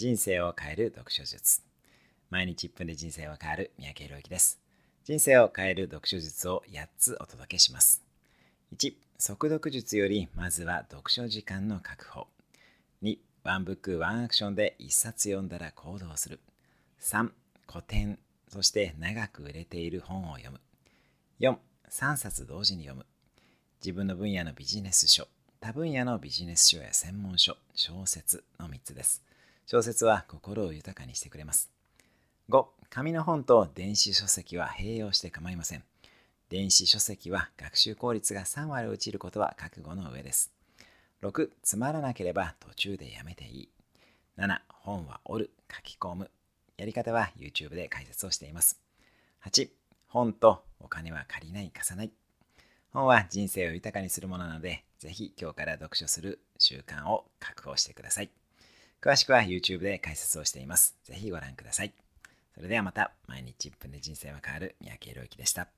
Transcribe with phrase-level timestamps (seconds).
[0.00, 1.60] 人生を変える読書術。
[2.30, 4.58] 毎日1分で人生は変わる三宅宏之です。
[5.04, 8.02] 人生を変える読書術を8つお届けします。
[8.74, 12.28] 1速読術よりまずは読書時間の確保。
[13.02, 16.40] 2ワンブックワンアクションで1冊読んだら行動する。
[17.02, 17.28] 3
[17.70, 20.60] 古典そして長く売れている本を読む。
[21.40, 23.04] 43冊同時に読む。
[23.84, 25.28] 自分の分野のビジネス書
[25.60, 29.22] 多分野のビジネス書や専門書小説の3つです。
[29.70, 31.70] 小説は心を豊かにしてくれます。
[32.48, 32.66] 5.
[32.88, 35.84] 紙の本と電子書籍は併用して構いません。
[36.48, 40.50] 電子書籍は学習効率が3割落ちることは覚悟の上です。
[41.22, 41.50] 6.
[41.62, 43.68] つまらなければ途中でやめていい。
[44.38, 44.58] 7.
[44.70, 46.30] 本は折る、書き込む。
[46.76, 48.80] やり方は YouTube で解説をしています。
[49.44, 49.68] 8.
[50.08, 52.10] 本とお金は借りない、貸さない。
[52.92, 58.30] 本は人生を豊かにするものなので、ぜひ今日から読書する習慣を確保してください。
[59.02, 60.94] 詳しくは YouTube で解説をしています。
[61.04, 61.94] ぜひご覧ください。
[62.54, 65.68] それではまた、毎日1分で人生は変わる三宅宏之でした。